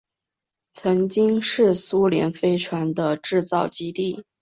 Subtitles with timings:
[0.73, 4.25] 曾经是苏联飞船的制造基地。